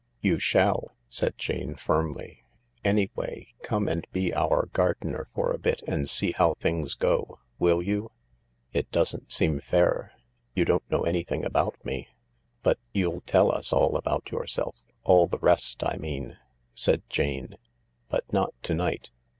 "You 0.19 0.39
shall," 0.39 0.95
said 1.09 1.37
Jane 1.37 1.75
firmly. 1.75 2.43
"Anyway, 2.83 3.53
come 3.61 3.87
and 3.87 4.07
be 4.11 4.33
our 4.33 4.65
gardener 4.73 5.27
for 5.35 5.51
a 5.51 5.59
bit 5.59 5.83
and 5.87 6.09
see 6.09 6.31
how 6.31 6.55
things 6.55 6.95
go. 6.95 7.37
WiJJ 7.59 7.85
you?" 7.85 8.01
188 8.71 8.71
THE 8.73 8.77
LARK" 8.77 8.85
It 8.87 8.91
doesn't 8.91 9.31
seem 9.31 9.59
fair— 9.59 10.13
you 10.55 10.65
don't 10.65 10.89
know 10.89 11.03
anything 11.03 11.45
about 11.45 11.75
me."" 11.85 12.07
But 12.63 12.79
you'll 12.95 13.21
tell 13.21 13.51
usallabout 13.51 14.31
yourself— 14.31 14.81
all 15.03 15.27
the 15.27 15.37
rest, 15.37 15.83
I 15.83 15.97
mean," 15.97 16.35
said 16.73 17.03
Jane 17.07 17.49
j" 17.49 17.57
but 18.09 18.23
not 18.33 18.55
to 18.63 18.73
night. 18.73 19.11